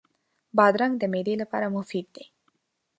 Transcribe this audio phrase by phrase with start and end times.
[0.57, 2.25] بادرنګ د معدې لپاره مفید دی.